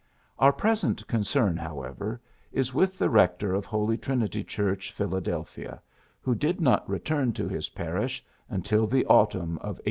Our 0.39 0.51
present 0.51 1.05
concern, 1.05 1.57
however, 1.57 2.19
is 2.51 2.73
with 2.73 2.97
the 2.97 3.07
rector 3.07 3.53
of 3.53 3.67
Holy 3.67 3.99
Trinity 3.99 4.43
Church, 4.43 4.91
Philadelphia, 4.91 5.79
who 6.21 6.33
did 6.33 6.59
not 6.59 6.89
return 6.89 7.33
to 7.33 7.47
his 7.47 7.69
parish 7.69 8.25
until 8.49 8.87
the 8.87 9.05
autumn 9.05 9.57
of 9.57 9.77
1866. 9.77 9.79